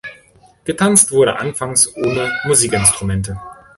Getanzt 0.65 1.11
wurde 1.11 1.37
anfangs 1.37 1.95
ohne 1.95 2.31
Musikinstrumente. 2.45 3.39